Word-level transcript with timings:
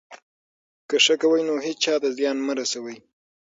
که 0.89 0.95
ښه 1.05 1.15
کوئ، 1.21 1.41
نو 1.49 1.55
هېچا 1.65 1.93
ته 2.01 2.09
زیان 2.17 2.37
مه 2.45 2.53
رسوئ. 2.59 2.97